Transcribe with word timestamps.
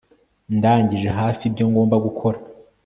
Ndangije 0.57 1.09
hafi 1.19 1.41
ibyo 1.49 1.65
ngomba 1.71 1.95
gukora 2.05 2.37